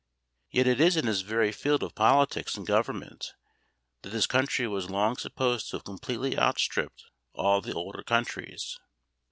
[0.49, 3.33] Yet it is in this very field of politics and government
[4.01, 8.79] that this country was long supposed to have completely outstripped all the older countries.